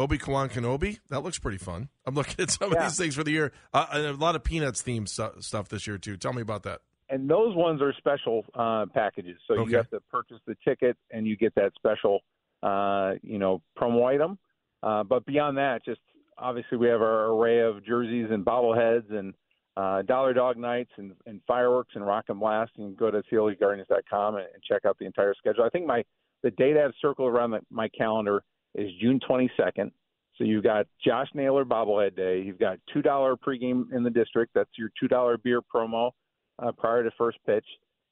Obi 0.00 0.18
Kwan 0.18 0.48
Kenobi, 0.48 0.98
that 1.10 1.20
looks 1.20 1.38
pretty 1.38 1.58
fun. 1.58 1.88
I'm 2.06 2.14
looking 2.14 2.36
at 2.42 2.50
some 2.50 2.72
of 2.72 2.78
these 2.80 2.96
things 2.98 3.14
for 3.14 3.22
the 3.22 3.30
year. 3.30 3.52
Uh, 3.72 3.86
and 3.92 4.06
a 4.06 4.12
lot 4.14 4.34
of 4.34 4.42
Peanuts 4.42 4.82
themed 4.82 5.08
stu- 5.08 5.40
stuff 5.40 5.68
this 5.68 5.86
year 5.86 5.98
too. 5.98 6.16
Tell 6.16 6.32
me 6.32 6.42
about 6.42 6.62
that. 6.64 6.80
and 7.10 7.28
those 7.28 7.54
ones 7.56 7.82
are 7.82 7.92
special 7.98 8.44
uh, 8.54 8.86
packages. 8.94 9.36
So 9.48 9.54
Okay. 9.60 9.70
you 9.72 9.76
have 9.76 9.90
to 9.90 10.00
purchase 10.10 10.38
the 10.46 10.56
ticket, 10.66 10.96
and 11.10 11.26
you 11.26 11.36
get 11.36 11.54
that 11.56 11.72
special, 11.76 12.20
uh, 12.62 13.14
you 13.22 13.38
know, 13.38 13.62
promo 13.78 14.04
item. 14.06 14.38
Uh, 14.82 15.02
but 15.04 15.26
beyond 15.26 15.58
that, 15.58 15.84
just 15.84 16.00
obviously 16.38 16.78
we 16.78 16.86
have 16.88 17.00
our 17.02 17.26
array 17.32 17.60
of 17.60 17.84
jerseys 17.84 18.28
and 18.30 18.44
bobbleheads 18.44 19.12
and 19.12 19.34
uh, 19.76 20.02
Dollar 20.02 20.32
Dog 20.34 20.56
nights 20.56 20.90
and, 20.98 21.12
and 21.26 21.40
fireworks 21.46 21.92
and 21.96 22.06
rock 22.06 22.26
and 22.28 22.38
blast. 22.40 22.70
You 22.76 22.86
can 22.86 22.94
go 22.94 23.10
to 23.10 23.22
CLEGuardians.com 23.30 24.36
and, 24.36 24.44
and 24.54 24.62
check 24.62 24.84
out 24.86 24.96
the 24.98 25.06
entire 25.06 25.34
schedule. 25.34 25.64
I 25.64 25.68
think 25.70 25.86
my 25.86 26.04
the 26.42 26.50
date 26.52 26.76
I 26.78 26.82
have 26.82 26.92
circled 27.02 27.28
around 27.30 27.50
the, 27.50 27.60
my 27.70 27.88
calendar 27.88 28.42
is 28.74 28.90
June 29.00 29.20
22nd. 29.28 29.90
So 30.36 30.44
you've 30.44 30.64
got 30.64 30.86
Josh 31.04 31.28
Naylor 31.34 31.64
bobblehead 31.64 32.16
day. 32.16 32.40
You've 32.40 32.58
got 32.58 32.78
two 32.92 33.02
dollar 33.02 33.36
pregame 33.36 33.92
in 33.92 34.02
the 34.02 34.10
district. 34.10 34.52
That's 34.54 34.70
your 34.78 34.90
two 34.98 35.06
dollar 35.06 35.36
beer 35.36 35.60
promo 35.60 36.12
uh, 36.58 36.72
prior 36.72 37.04
to 37.04 37.10
first 37.18 37.36
pitch, 37.44 37.66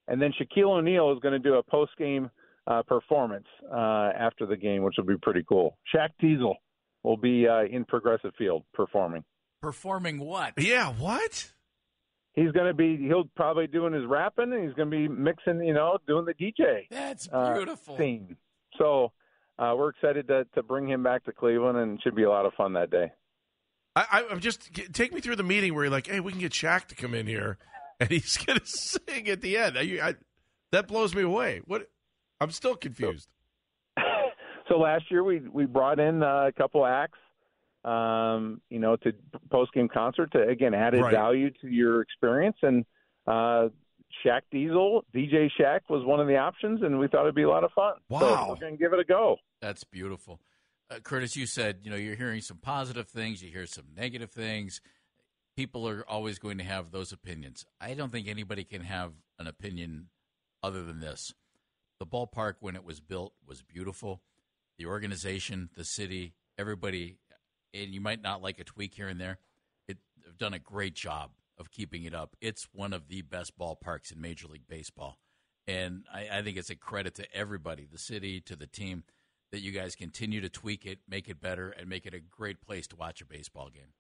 and 0.09 0.21
then 0.21 0.33
Shaquille 0.39 0.79
O'Neal 0.79 1.13
is 1.13 1.21
going 1.21 1.33
to 1.33 1.39
do 1.39 1.55
a 1.55 1.63
post 1.63 1.93
game 1.97 2.31
uh, 2.67 2.83
performance 2.83 3.47
uh, 3.73 4.11
after 4.19 4.45
the 4.45 4.57
game, 4.59 4.83
which 4.83 4.97
will 4.99 5.07
be 5.07 5.17
pretty 5.17 5.43
cool. 5.49 5.79
Shaq 5.95 6.11
Diesel 6.21 6.57
will 7.03 7.17
be 7.17 7.49
uh, 7.49 7.63
in 7.63 7.87
Progressive 7.87 8.33
Field 8.37 8.65
performing. 8.75 9.25
Performing 9.63 10.19
what? 10.19 10.53
Yeah, 10.59 10.93
what? 10.93 11.51
He's 12.35 12.53
going 12.53 12.67
to 12.67 12.75
be. 12.75 12.99
He'll 12.99 13.25
probably 13.37 13.67
doing 13.69 13.95
his 13.95 14.05
rapping, 14.07 14.53
and 14.53 14.65
he's 14.65 14.75
going 14.75 14.91
to 14.91 14.97
be 14.97 15.09
mixing. 15.09 15.63
You 15.65 15.73
know, 15.73 15.97
doing 16.07 16.27
the 16.27 16.35
DJ 16.35 16.89
That's 16.91 17.27
uh, 17.33 17.55
beautiful. 17.55 17.97
scene. 17.97 18.37
So 18.79 19.13
uh, 19.59 19.75
we're 19.77 19.91
excited 19.91 20.29
to 20.29 20.45
to 20.55 20.63
bring 20.63 20.89
him 20.89 21.03
back 21.03 21.25
to 21.25 21.33
Cleveland, 21.33 21.79
and 21.79 21.99
it 21.99 22.03
should 22.03 22.15
be 22.15 22.23
a 22.25 22.31
lot 22.31 22.47
of 22.47 22.55
fun 22.55 22.73
that 22.75 22.91
day. 22.91 23.13
I, 23.97 24.25
I'm 24.31 24.39
just 24.41 24.71
take 24.93 25.13
me 25.13 25.21
through 25.21 25.35
the 25.37 25.43
meeting 25.43 25.75
where 25.75 25.85
you're 25.85 25.91
like, 25.93 26.07
hey, 26.07 26.21
we 26.21 26.31
can 26.31 26.41
get 26.41 26.53
Shaq 26.53 26.87
to 26.87 26.95
come 26.95 27.15
in 27.15 27.27
here, 27.27 27.59
and 28.01 28.09
he's 28.11 28.37
going 28.37 28.59
to 28.59 28.65
sing 28.67 29.29
at 29.29 29.41
the 29.41 29.57
end. 29.57 29.77
I, 29.77 29.83
I, 30.03 30.15
that 30.71 30.87
blows 30.87 31.15
me 31.17 31.23
away. 31.23 31.63
What? 31.67 31.91
I'm 32.41 32.53
still 32.53 32.77
confused. 32.77 33.29
so 34.69 34.79
last 34.79 35.11
year 35.11 35.25
we 35.25 35.41
we 35.41 35.67
brought 35.67 35.99
in 35.99 36.23
uh, 36.23 36.47
a 36.47 36.53
couple 36.53 36.87
acts. 36.87 37.19
um, 37.85 38.61
you 38.71 38.79
know, 38.79 38.95
to 38.97 39.13
post 39.51 39.73
game 39.73 39.89
concert 39.89 40.31
to 40.33 40.43
again 40.47 40.75
added 40.75 41.01
Right. 41.03 41.13
value 41.13 41.51
to 41.63 41.69
your 41.69 42.01
experience. 42.03 42.57
And 42.63 42.85
uh, 43.27 43.69
Shaq 44.25 44.43
Diesel, 44.51 45.05
DJ 45.15 45.49
Shaq 45.59 45.81
was 45.89 46.05
one 46.05 46.21
of 46.21 46.27
the 46.27 46.37
options, 46.37 46.83
and 46.83 46.99
we 46.99 47.09
thought 47.09 47.23
it'd 47.23 47.35
be 47.35 47.43
a 47.43 47.49
lot 47.49 47.65
of 47.65 47.73
fun. 47.73 47.95
Wow. 48.09 48.21
So 48.21 48.49
we're 48.49 48.57
going 48.57 48.73
to 48.73 48.79
give 48.79 48.93
it 48.93 48.99
a 48.99 49.05
go. 49.05 49.37
That's 49.61 49.85
beautiful. 49.85 50.41
Uh, 50.91 51.01
Curtis, 51.01 51.37
you 51.37 51.47
said, 51.47 51.81
you 51.83 51.91
know, 51.91 51.97
you're 51.97 52.17
hearing 52.17 52.41
some 52.41 52.59
positive 52.59 53.09
things, 53.09 53.43
you 53.43 53.51
hear 53.51 53.67
some 53.67 53.85
negative 53.97 54.31
things. 54.31 54.81
People 55.57 55.89
are 55.89 56.05
always 56.09 56.39
going 56.39 56.59
to 56.59 56.65
have 56.65 56.91
those 56.91 57.13
opinions. 57.13 57.67
I 57.81 57.95
don't 57.95 58.13
think 58.13 58.29
anybody 58.29 58.65
can 58.65 58.83
have 58.83 59.13
an 59.39 59.47
opinion 59.47 60.07
other 60.63 60.85
than 60.85 61.01
this. 61.01 61.35
The 61.99 62.07
ballpark, 62.07 62.55
when 62.61 62.77
it 62.77 62.85
was 62.85 63.01
built, 63.01 63.35
was 63.47 63.63
beautiful. 63.63 64.23
The 64.79 64.87
organization, 64.87 65.69
the 65.77 65.85
city, 65.85 66.35
everybody, 66.57 67.19
and 67.75 67.93
you 67.93 68.01
might 68.01 68.23
not 68.23 68.41
like 68.41 68.61
a 68.61 68.65
tweak 68.65 68.95
here 68.95 69.09
and 69.09 69.21
there, 69.21 69.39
it, 69.89 69.99
have 70.25 70.39
done 70.39 70.55
a 70.55 70.59
great 70.61 70.95
job 70.95 71.31
of 71.59 71.71
keeping 71.71 72.05
it 72.05 72.15
up. 72.15 72.37
It's 72.41 72.69
one 72.73 72.93
of 72.93 73.09
the 73.09 73.23
best 73.23 73.59
ballparks 73.59 74.13
in 74.13 74.21
Major 74.21 74.49
League 74.49 74.69
Baseball. 74.69 75.19
And 75.67 76.05
I, 76.13 76.39
I 76.39 76.43
think 76.43 76.57
it's 76.57 76.71
a 76.71 76.77
credit 76.77 77.15
to 77.17 77.35
everybody, 77.35 77.87
the 77.91 77.99
city, 77.99 78.41
to 78.43 78.57
the 78.57 78.67
team, 78.67 79.05
that 79.53 79.61
you 79.61 79.73
guys 79.73 79.95
continue 79.95 80.41
to 80.41 80.49
tweak 80.49 80.87
it, 80.87 81.01
make 81.09 81.29
it 81.29 81.41
better, 81.41 81.71
and 81.71 81.89
make 81.89 82.07
it 82.07 82.15
a 82.15 82.21
great 82.21 82.61
place 82.61 82.87
to 82.89 82.97
watch 82.97 83.21
a 83.21 83.27
baseball 83.27 83.69
game. 83.73 83.93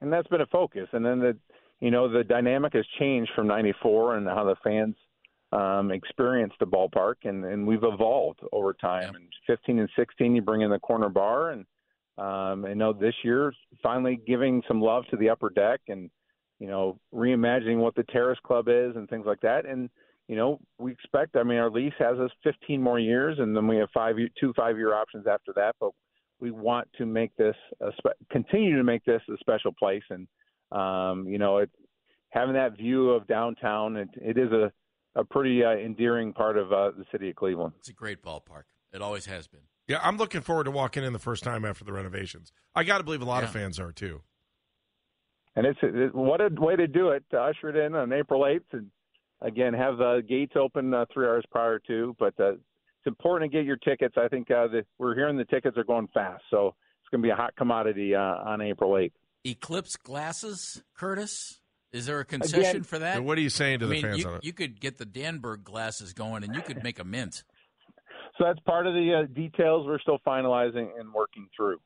and 0.00 0.12
that's 0.12 0.28
been 0.28 0.40
a 0.40 0.46
focus. 0.46 0.88
And 0.92 1.04
then 1.04 1.20
the, 1.20 1.36
you 1.80 1.90
know, 1.90 2.08
the 2.08 2.24
dynamic 2.24 2.74
has 2.74 2.86
changed 2.98 3.30
from 3.34 3.46
'94 3.46 4.16
and 4.16 4.26
how 4.26 4.44
the 4.44 4.56
fans 4.62 4.96
um, 5.52 5.90
experienced 5.90 6.56
the 6.58 6.66
ballpark, 6.66 7.14
and, 7.24 7.44
and 7.44 7.66
we've 7.66 7.84
evolved 7.84 8.40
over 8.52 8.74
time. 8.74 9.02
Yeah. 9.02 9.20
And 9.20 9.28
15 9.46 9.78
and 9.78 9.90
16, 9.96 10.34
you 10.34 10.42
bring 10.42 10.62
in 10.62 10.70
the 10.70 10.78
corner 10.78 11.08
bar, 11.08 11.50
and 11.50 11.64
um, 12.18 12.64
I 12.64 12.74
know 12.74 12.92
this 12.92 13.14
year 13.22 13.52
finally 13.82 14.20
giving 14.26 14.62
some 14.66 14.80
love 14.80 15.04
to 15.10 15.16
the 15.16 15.30
upper 15.30 15.50
deck, 15.50 15.80
and 15.88 16.10
you 16.58 16.66
know, 16.68 16.98
reimagining 17.14 17.78
what 17.78 17.94
the 17.94 18.04
terrace 18.04 18.38
club 18.44 18.68
is 18.68 18.96
and 18.96 19.08
things 19.08 19.26
like 19.26 19.40
that. 19.40 19.66
And 19.66 19.90
you 20.28 20.36
know, 20.36 20.58
we 20.78 20.92
expect. 20.92 21.36
I 21.36 21.42
mean, 21.42 21.58
our 21.58 21.70
lease 21.70 21.92
has 21.98 22.18
us 22.18 22.30
15 22.44 22.80
more 22.80 22.98
years, 22.98 23.38
and 23.38 23.54
then 23.54 23.66
we 23.66 23.76
have 23.76 23.90
five, 23.92 24.18
year- 24.18 24.30
two 24.40 24.54
five-year 24.54 24.94
options 24.94 25.26
after 25.26 25.52
that. 25.56 25.76
But 25.78 25.90
we 26.40 26.50
want 26.50 26.88
to 26.98 27.06
make 27.06 27.34
this 27.36 27.56
a 27.80 27.90
spe- 27.98 28.18
continue 28.30 28.76
to 28.76 28.84
make 28.84 29.04
this 29.04 29.22
a 29.32 29.36
special 29.38 29.72
place 29.72 30.02
and 30.10 30.26
um, 30.72 31.26
you 31.28 31.38
know 31.38 31.58
it 31.58 31.70
having 32.30 32.54
that 32.54 32.76
view 32.76 33.10
of 33.10 33.26
downtown 33.26 33.96
it, 33.96 34.08
it 34.16 34.36
is 34.36 34.50
a, 34.52 34.72
a 35.14 35.24
pretty 35.24 35.62
uh, 35.64 35.70
endearing 35.70 36.32
part 36.32 36.58
of 36.58 36.72
uh, 36.72 36.90
the 36.98 37.04
city 37.12 37.30
of 37.30 37.36
cleveland 37.36 37.72
It's 37.78 37.88
a 37.88 37.92
great 37.92 38.22
ballpark. 38.22 38.64
It 38.92 39.00
always 39.02 39.26
has 39.26 39.46
been. 39.46 39.60
Yeah, 39.88 39.98
I'm 40.02 40.16
looking 40.16 40.40
forward 40.40 40.64
to 40.64 40.70
walking 40.70 41.04
in 41.04 41.12
the 41.12 41.18
first 41.18 41.44
time 41.44 41.64
after 41.64 41.84
the 41.84 41.92
renovations. 41.92 42.52
I 42.74 42.84
got 42.84 42.98
to 42.98 43.04
believe 43.04 43.22
a 43.22 43.26
lot 43.26 43.44
of 43.44 43.50
fans 43.50 43.78
are 43.78 43.92
too. 43.92 44.22
And 45.56 45.66
it's 45.66 45.78
it, 45.82 46.14
what 46.14 46.40
a 46.40 46.48
way 46.58 46.76
to 46.76 46.86
do 46.86 47.10
it 47.10 47.24
to 47.30 47.38
usher 47.38 47.68
it 47.68 47.76
in 47.76 47.94
on 47.94 48.12
april 48.12 48.42
8th 48.42 48.60
and 48.72 48.90
again 49.40 49.72
have 49.74 49.98
the 49.98 50.22
gates 50.28 50.54
open 50.56 50.92
uh, 50.92 51.04
three 51.12 51.26
hours 51.26 51.44
prior 51.50 51.78
to 51.86 52.16
but 52.18 52.34
uh, 52.40 52.52
it's 52.52 53.06
important 53.06 53.52
to 53.52 53.56
get 53.58 53.64
your 53.64 53.76
tickets 53.76 54.16
i 54.18 54.26
think 54.26 54.50
uh, 54.50 54.66
the, 54.66 54.84
we're 54.98 55.14
hearing 55.14 55.36
the 55.36 55.44
tickets 55.44 55.78
are 55.78 55.84
going 55.84 56.08
fast 56.12 56.42
so 56.50 56.74
it's 57.00 57.10
going 57.10 57.22
to 57.22 57.26
be 57.26 57.30
a 57.30 57.36
hot 57.36 57.54
commodity 57.56 58.14
uh, 58.14 58.18
on 58.18 58.60
april 58.60 58.90
8th 58.90 59.12
Eclipse 59.46 59.96
glasses, 59.96 60.82
Curtis? 60.96 61.60
Is 61.92 62.06
there 62.06 62.18
a 62.18 62.24
concession 62.24 62.62
Again- 62.62 62.82
for 62.82 62.98
that? 62.98 63.18
And 63.18 63.26
what 63.26 63.36
are 63.38 63.42
you 63.42 63.50
saying 63.50 63.80
to 63.80 63.84
I 63.84 63.88
the 63.88 63.94
mean, 63.94 64.02
fans 64.02 64.18
you, 64.18 64.28
on 64.28 64.34
it? 64.36 64.44
you 64.44 64.52
could 64.52 64.80
get 64.80 64.96
the 64.98 65.04
Danburg 65.04 65.62
glasses 65.62 66.12
going, 66.12 66.44
and 66.44 66.54
you 66.54 66.62
could 66.62 66.82
make 66.82 66.98
a 66.98 67.04
mint. 67.04 67.44
so 68.38 68.44
that's 68.44 68.58
part 68.60 68.86
of 68.86 68.94
the 68.94 69.22
uh, 69.22 69.34
details 69.34 69.86
we're 69.86 70.00
still 70.00 70.18
finalizing 70.26 70.88
and 70.98 71.12
working 71.12 71.48
through 71.54 71.78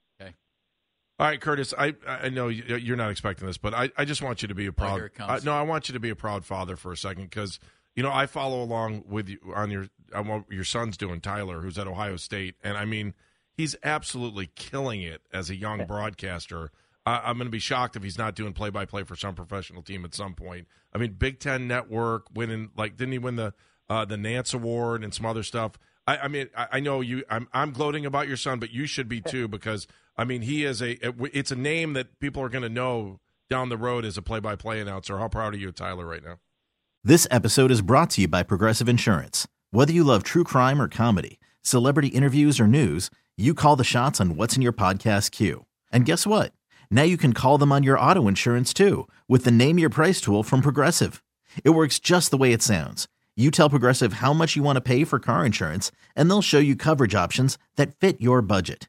All 1.18 1.26
right, 1.26 1.40
Curtis. 1.40 1.74
I 1.76 1.94
I 2.06 2.28
know 2.28 2.48
you- 2.48 2.76
you're 2.76 2.96
not 2.96 3.10
expecting 3.10 3.46
this, 3.46 3.58
but 3.58 3.74
I, 3.74 3.90
I 3.96 4.04
just 4.04 4.22
want 4.22 4.42
you 4.42 4.48
to 4.48 4.54
be 4.54 4.66
a 4.66 4.72
proud. 4.72 4.96
here 4.96 5.06
it 5.06 5.14
comes. 5.14 5.42
I- 5.42 5.44
no, 5.44 5.52
I 5.52 5.62
want 5.62 5.88
you 5.88 5.92
to 5.94 6.00
be 6.00 6.10
a 6.10 6.16
proud 6.16 6.44
father 6.44 6.76
for 6.76 6.92
a 6.92 6.96
second 6.96 7.24
because 7.24 7.58
you 7.96 8.02
know 8.02 8.12
I 8.12 8.26
follow 8.26 8.62
along 8.62 9.04
with 9.08 9.28
you 9.28 9.38
on 9.54 9.70
your 9.70 9.88
on 10.14 10.28
what 10.28 10.44
your 10.50 10.64
son's 10.64 10.96
doing, 10.96 11.20
Tyler, 11.20 11.60
who's 11.60 11.76
at 11.78 11.86
Ohio 11.88 12.16
State, 12.16 12.54
and 12.62 12.76
I 12.78 12.84
mean 12.84 13.14
he's 13.56 13.74
absolutely 13.82 14.50
killing 14.54 15.02
it 15.02 15.22
as 15.32 15.50
a 15.50 15.56
young 15.56 15.84
broadcaster. 15.86 16.70
I, 17.04 17.22
I'm 17.24 17.36
going 17.38 17.46
to 17.48 17.50
be 17.50 17.58
shocked 17.58 17.96
if 17.96 18.04
he's 18.04 18.18
not 18.18 18.36
doing 18.36 18.52
play 18.52 18.70
by 18.70 18.84
play 18.84 19.02
for 19.02 19.16
some 19.16 19.34
professional 19.34 19.82
team 19.82 20.04
at 20.04 20.14
some 20.14 20.34
point. 20.34 20.68
I 20.94 20.98
mean, 20.98 21.14
Big 21.14 21.40
Ten 21.40 21.66
Network 21.66 22.26
winning 22.32 22.70
like 22.76 22.96
didn't 22.96 23.12
he 23.12 23.18
win 23.18 23.34
the 23.34 23.54
uh, 23.90 24.04
the 24.04 24.16
Nantz 24.16 24.54
Award 24.54 25.02
and 25.02 25.12
some 25.12 25.26
other 25.26 25.42
stuff? 25.42 25.72
I, 26.06 26.18
I 26.18 26.28
mean, 26.28 26.48
I, 26.56 26.66
I 26.72 26.80
know 26.80 27.00
you. 27.00 27.24
I'm 27.28 27.48
I'm 27.52 27.72
gloating 27.72 28.06
about 28.06 28.28
your 28.28 28.36
son, 28.36 28.60
but 28.60 28.70
you 28.70 28.86
should 28.86 29.08
be 29.08 29.20
too 29.20 29.48
because 29.48 29.88
I 30.18 30.24
mean 30.24 30.42
he 30.42 30.64
is 30.64 30.82
a. 30.82 30.98
It's 31.32 31.52
a 31.52 31.56
name 31.56 31.92
that 31.92 32.18
people 32.18 32.42
are 32.42 32.48
going 32.48 32.62
to 32.62 32.68
know 32.68 33.20
down 33.48 33.68
the 33.68 33.78
road 33.78 34.04
as 34.04 34.18
a 34.18 34.22
play 34.22 34.40
by 34.40 34.56
play 34.56 34.80
announcer. 34.80 35.16
How 35.18 35.28
proud 35.28 35.54
are 35.54 35.58
you, 35.58 35.70
Tyler, 35.70 36.04
right 36.04 36.22
now? 36.22 36.40
This 37.04 37.28
episode 37.30 37.70
is 37.70 37.80
brought 37.80 38.10
to 38.10 38.22
you 38.22 38.28
by 38.28 38.42
Progressive 38.42 38.88
Insurance. 38.88 39.46
Whether 39.70 39.92
you 39.92 40.02
love 40.02 40.24
true 40.24 40.42
crime 40.44 40.82
or 40.82 40.88
comedy, 40.88 41.38
celebrity 41.62 42.08
interviews 42.08 42.58
or 42.58 42.66
news, 42.66 43.10
you 43.36 43.54
call 43.54 43.76
the 43.76 43.84
shots 43.84 44.20
on 44.20 44.34
what's 44.34 44.56
in 44.56 44.62
your 44.62 44.72
podcast 44.72 45.30
queue. 45.30 45.66
And 45.92 46.04
guess 46.04 46.26
what? 46.26 46.52
Now 46.90 47.04
you 47.04 47.16
can 47.16 47.32
call 47.32 47.56
them 47.56 47.70
on 47.70 47.84
your 47.84 47.98
auto 47.98 48.26
insurance 48.26 48.74
too 48.74 49.06
with 49.28 49.44
the 49.44 49.52
Name 49.52 49.78
Your 49.78 49.90
Price 49.90 50.20
tool 50.20 50.42
from 50.42 50.60
Progressive. 50.60 51.22
It 51.62 51.70
works 51.70 52.00
just 52.00 52.32
the 52.32 52.36
way 52.36 52.52
it 52.52 52.62
sounds. 52.62 53.06
You 53.36 53.52
tell 53.52 53.70
Progressive 53.70 54.14
how 54.14 54.32
much 54.32 54.56
you 54.56 54.64
want 54.64 54.76
to 54.76 54.80
pay 54.80 55.04
for 55.04 55.20
car 55.20 55.46
insurance, 55.46 55.92
and 56.16 56.28
they'll 56.28 56.42
show 56.42 56.58
you 56.58 56.74
coverage 56.74 57.14
options 57.14 57.56
that 57.76 57.94
fit 57.94 58.20
your 58.20 58.42
budget. 58.42 58.88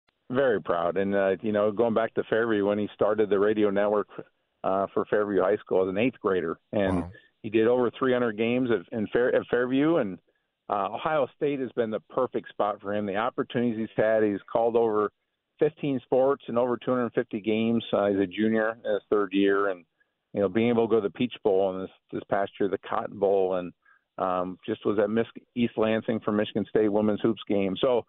Very 0.31 0.61
proud, 0.61 0.97
and 0.97 1.13
uh, 1.13 1.35
you 1.41 1.51
know, 1.51 1.71
going 1.71 1.93
back 1.93 2.13
to 2.13 2.23
Fairview 2.29 2.65
when 2.65 2.79
he 2.79 2.87
started 2.93 3.29
the 3.29 3.37
radio 3.39 3.69
network 3.69 4.07
uh, 4.63 4.87
for 4.93 5.03
Fairview 5.05 5.41
High 5.41 5.57
School 5.57 5.83
as 5.83 5.89
an 5.89 5.97
eighth 5.97 6.19
grader, 6.21 6.57
and 6.71 6.97
Wow. 7.01 7.11
he 7.43 7.49
did 7.49 7.67
over 7.67 7.91
300 7.97 8.37
games 8.37 8.69
at, 8.71 8.97
in 8.97 9.07
Fair, 9.07 9.35
at 9.35 9.45
Fairview, 9.47 9.97
and 9.97 10.17
uh, 10.69 10.87
Ohio 10.93 11.27
State 11.35 11.59
has 11.59 11.71
been 11.73 11.89
the 11.89 11.99
perfect 12.09 12.47
spot 12.49 12.79
for 12.81 12.93
him. 12.93 13.05
The 13.05 13.17
opportunities 13.17 13.77
he's 13.77 13.97
had, 14.03 14.23
he's 14.23 14.39
called 14.49 14.77
over 14.77 15.11
15 15.59 15.99
sports 16.03 16.43
and 16.47 16.57
over 16.57 16.77
250 16.77 17.41
games. 17.41 17.83
Uh, 17.91 18.07
he's 18.07 18.19
a 18.19 18.27
junior 18.27 18.69
in 18.85 18.89
his 18.89 19.01
third 19.09 19.33
year, 19.33 19.69
and 19.69 19.83
you 20.33 20.39
know, 20.39 20.47
being 20.47 20.69
able 20.69 20.87
to 20.87 20.91
go 20.91 21.01
to 21.01 21.07
the 21.09 21.13
Peach 21.13 21.33
Bowl 21.43 21.73
and 21.75 21.83
this 21.83 21.91
this 22.13 22.23
past 22.29 22.51
year, 22.57 22.69
the 22.69 22.77
Cotton 22.77 23.19
Bowl, 23.19 23.55
and 23.55 23.73
um, 24.17 24.57
just 24.65 24.85
was 24.85 24.97
at 24.97 25.09
Miss 25.09 25.27
East 25.55 25.73
Lansing 25.77 26.21
for 26.21 26.31
Michigan 26.31 26.65
State 26.69 26.87
women's 26.89 27.19
hoops 27.21 27.41
game. 27.49 27.75
So 27.81 28.05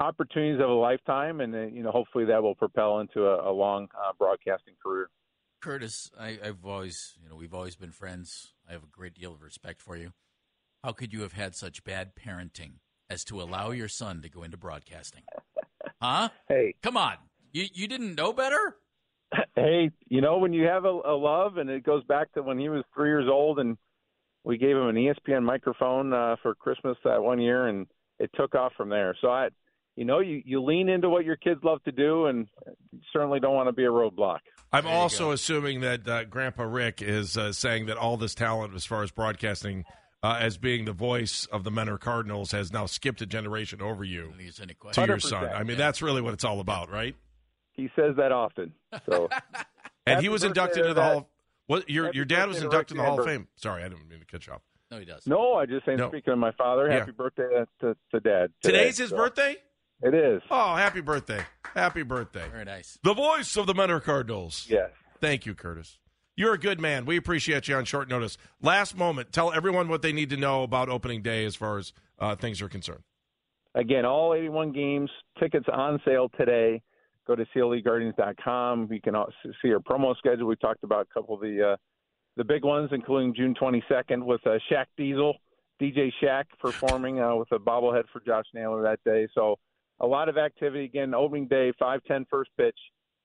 opportunities 0.00 0.60
of 0.60 0.68
a 0.68 0.74
lifetime, 0.74 1.40
and 1.40 1.54
uh, 1.54 1.58
you 1.66 1.82
know, 1.82 1.90
hopefully 1.90 2.24
that 2.26 2.42
will 2.42 2.54
propel 2.54 3.00
into 3.00 3.26
a, 3.26 3.50
a 3.50 3.52
long 3.52 3.88
uh, 3.94 4.12
broadcasting 4.18 4.74
career. 4.82 5.10
Curtis, 5.60 6.10
I, 6.18 6.38
I've 6.42 6.64
always, 6.64 7.18
you 7.22 7.28
know, 7.28 7.36
we've 7.36 7.52
always 7.52 7.76
been 7.76 7.92
friends. 7.92 8.54
I 8.68 8.72
have 8.72 8.82
a 8.82 8.86
great 8.90 9.14
deal 9.14 9.32
of 9.32 9.42
respect 9.42 9.82
for 9.82 9.96
you. 9.96 10.12
How 10.82 10.92
could 10.92 11.12
you 11.12 11.20
have 11.20 11.34
had 11.34 11.54
such 11.54 11.84
bad 11.84 12.12
parenting 12.16 12.76
as 13.10 13.24
to 13.24 13.42
allow 13.42 13.70
your 13.70 13.88
son 13.88 14.22
to 14.22 14.30
go 14.30 14.42
into 14.42 14.56
broadcasting? 14.56 15.22
Huh? 16.02 16.30
Hey, 16.48 16.74
Come 16.82 16.96
on. 16.96 17.16
You 17.52 17.66
you 17.74 17.86
didn't 17.86 18.14
know 18.14 18.32
better? 18.32 18.76
hey, 19.54 19.90
you 20.08 20.22
know, 20.22 20.38
when 20.38 20.54
you 20.54 20.64
have 20.64 20.86
a, 20.86 20.88
a 20.88 21.14
love, 21.14 21.58
and 21.58 21.68
it 21.68 21.84
goes 21.84 22.02
back 22.04 22.32
to 22.32 22.42
when 22.42 22.58
he 22.58 22.70
was 22.70 22.84
three 22.94 23.10
years 23.10 23.28
old, 23.30 23.58
and 23.58 23.76
we 24.44 24.56
gave 24.56 24.76
him 24.76 24.88
an 24.88 24.96
ESPN 24.96 25.42
microphone 25.42 26.14
uh, 26.14 26.36
for 26.42 26.54
Christmas 26.54 26.96
that 27.04 27.22
one 27.22 27.38
year, 27.38 27.66
and 27.68 27.86
it 28.18 28.30
took 28.34 28.54
off 28.54 28.72
from 28.76 28.88
there. 28.88 29.14
So 29.20 29.28
I, 29.28 29.48
you 30.00 30.06
know, 30.06 30.20
you 30.20 30.40
you 30.46 30.62
lean 30.62 30.88
into 30.88 31.10
what 31.10 31.26
your 31.26 31.36
kids 31.36 31.60
love 31.62 31.82
to 31.84 31.92
do, 31.92 32.24
and 32.24 32.48
certainly 33.12 33.38
don't 33.38 33.54
want 33.54 33.68
to 33.68 33.72
be 33.72 33.84
a 33.84 33.88
roadblock. 33.90 34.38
I'm 34.72 34.84
There 34.84 34.92
also 34.94 35.26
go. 35.26 35.32
assuming 35.32 35.82
that 35.82 36.08
uh, 36.08 36.24
Grandpa 36.24 36.62
Rick 36.62 37.02
is 37.02 37.36
uh, 37.36 37.52
saying 37.52 37.84
that 37.86 37.98
all 37.98 38.16
this 38.16 38.34
talent, 38.34 38.74
as 38.74 38.86
far 38.86 39.02
as 39.02 39.10
broadcasting, 39.10 39.84
uh, 40.22 40.38
as 40.40 40.56
being 40.56 40.86
the 40.86 40.94
voice 40.94 41.46
of 41.52 41.64
the 41.64 41.70
Mentor 41.70 41.98
Cardinals, 41.98 42.52
has 42.52 42.72
now 42.72 42.86
skipped 42.86 43.20
a 43.20 43.26
generation 43.26 43.82
over 43.82 44.02
you 44.02 44.22
Don't 44.22 44.30
think 44.38 44.42
there's 44.44 44.60
any 44.60 44.74
to 44.94 45.06
your 45.06 45.20
son. 45.20 45.50
I 45.54 45.58
mean, 45.64 45.70
yeah. 45.72 45.74
that's 45.76 46.00
really 46.00 46.22
what 46.22 46.32
it's 46.32 46.44
all 46.44 46.60
about, 46.60 46.90
right? 46.90 47.14
He 47.74 47.90
says 47.94 48.16
that 48.16 48.32
often. 48.32 48.72
So 49.04 49.28
And 50.06 50.22
he 50.22 50.30
was 50.30 50.44
inducted 50.44 50.78
into 50.78 50.94
the 50.94 50.94
that- 50.94 51.02
Hall. 51.12 51.18
Of, 51.18 51.24
what 51.66 51.90
your 51.90 52.10
your 52.14 52.24
dad 52.24 52.48
was 52.48 52.62
inducted 52.62 52.96
in 52.96 53.02
the 53.02 53.08
Hall 53.08 53.20
of 53.20 53.26
Fame. 53.26 53.48
Sorry, 53.56 53.84
I 53.84 53.88
didn't 53.88 54.08
mean 54.08 54.18
to 54.20 54.24
cut 54.26 54.46
you 54.46 54.54
off. 54.54 54.62
No, 54.90 54.98
he 54.98 55.04
does. 55.04 55.24
no, 55.26 55.54
I 55.54 55.66
just 55.66 55.84
saying. 55.86 55.98
No. 55.98 56.08
Speaking 56.08 56.32
of 56.32 56.38
my 56.40 56.50
father, 56.52 56.88
Yeah. 56.88 56.98
happy 57.00 57.12
birthday 57.12 57.44
to, 57.44 57.66
to, 57.80 57.96
to 58.12 58.20
Dad. 58.20 58.50
today. 58.62 58.78
Today's 58.78 58.98
his 58.98 59.10
So, 59.10 59.16
birthday. 59.16 59.56
It 60.02 60.14
is. 60.14 60.42
Oh, 60.50 60.76
happy 60.76 61.00
birthday! 61.00 61.44
Happy 61.74 62.02
birthday! 62.02 62.48
Very 62.50 62.64
nice. 62.64 62.98
The 63.02 63.14
voice 63.14 63.56
of 63.56 63.66
the 63.66 63.74
Mentor 63.74 64.00
Cardinals. 64.00 64.66
Yes. 64.68 64.90
Thank 65.20 65.44
you, 65.44 65.54
Curtis. 65.54 65.98
You're 66.36 66.54
a 66.54 66.58
good 66.58 66.80
man. 66.80 67.04
We 67.04 67.18
appreciate 67.18 67.68
you 67.68 67.76
on 67.76 67.84
short 67.84 68.08
notice. 68.08 68.38
Last 68.62 68.96
moment, 68.96 69.30
tell 69.30 69.52
everyone 69.52 69.88
what 69.88 70.00
they 70.00 70.12
need 70.12 70.30
to 70.30 70.38
know 70.38 70.62
about 70.62 70.88
opening 70.88 71.20
day 71.20 71.44
as 71.44 71.54
far 71.54 71.76
as 71.76 71.92
uh, 72.18 72.34
things 72.34 72.62
are 72.62 72.68
concerned. 72.68 73.02
Again, 73.74 74.06
all 74.06 74.34
81 74.34 74.72
games, 74.72 75.10
tickets 75.38 75.66
on 75.70 76.00
sale 76.04 76.30
today. 76.38 76.80
Go 77.26 77.36
to 77.36 77.44
CLEGuardians.com. 77.54 78.88
You 78.90 79.00
can 79.02 79.14
see 79.62 79.72
our 79.72 79.80
promo 79.80 80.16
schedule. 80.16 80.46
We 80.46 80.56
talked 80.56 80.82
about 80.82 81.06
a 81.10 81.14
couple 81.14 81.34
of 81.34 81.42
the 81.42 81.72
uh, 81.72 81.76
the 82.36 82.44
big 82.44 82.64
ones, 82.64 82.88
including 82.92 83.34
June 83.34 83.54
22nd 83.60 84.24
with 84.24 84.40
uh, 84.46 84.58
Shaq 84.70 84.86
Diesel, 84.96 85.34
DJ 85.80 86.10
Shaq 86.22 86.44
performing 86.58 87.20
uh, 87.20 87.34
with 87.36 87.52
a 87.52 87.58
bobblehead 87.58 88.04
for 88.12 88.20
Josh 88.26 88.46
Naylor 88.54 88.82
that 88.82 89.00
day. 89.04 89.28
So 89.34 89.56
a 90.00 90.06
lot 90.06 90.28
of 90.28 90.36
activity. 90.38 90.84
Again, 90.84 91.14
opening 91.14 91.46
day, 91.46 91.72
5:10 91.80 92.26
first 92.30 92.50
pitch. 92.56 92.78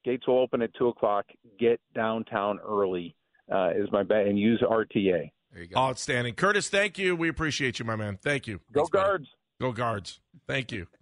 Gates 0.03 0.27
will 0.27 0.39
open 0.39 0.62
at 0.62 0.74
two 0.75 0.88
o'clock. 0.89 1.25
Get 1.60 1.79
downtown 1.96 2.60
early 2.60 3.15
uh, 3.51 3.72
is 3.75 3.91
my 3.91 4.03
bet, 4.03 4.27
and 4.27 4.38
use 4.39 4.62
RTA. 4.62 5.32
There 5.51 5.62
you 5.63 5.67
go. 5.67 5.79
Outstanding. 5.79 6.36
Curtis, 6.36 6.70
thank 6.70 6.98
you. 6.98 7.15
We 7.15 7.29
appreciate 7.29 7.79
you, 7.79 7.86
my 7.86 7.96
man. 7.96 8.20
Thank 8.22 8.46
you. 8.48 8.60
Go 8.72 8.82
Thanks, 8.82 8.89
buddy. 8.91 9.03
guards. 9.05 9.27
Go 9.62 9.72
guards. 9.72 10.20
Thank 10.48 10.72
you. 10.72 10.88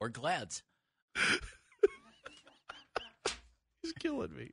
Or 0.00 0.08
Glads. 0.08 0.62
He's 3.82 3.92
killing 3.98 4.32
me. 4.32 4.50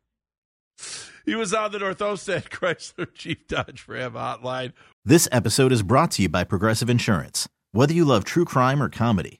He 1.23 1.35
was 1.35 1.53
on 1.53 1.71
the 1.71 1.77
North 1.77 2.01
Olmsted 2.01 2.45
Chrysler 2.49 3.13
Jeep 3.13 3.47
Dodge 3.47 3.85
Ram 3.87 4.13
hotline. 4.13 4.73
This 5.03 5.27
episode 5.31 5.71
is 5.71 5.83
brought 5.83 6.09
to 6.11 6.23
you 6.23 6.29
by 6.29 6.43
Progressive 6.43 6.89
Insurance. 6.89 7.47
Whether 7.73 7.93
you 7.93 8.05
love 8.05 8.23
true 8.23 8.45
crime 8.45 8.81
or 8.81 8.89
comedy, 8.89 9.39